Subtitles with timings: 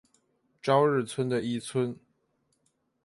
[0.63, 1.95] 朝日村的一村。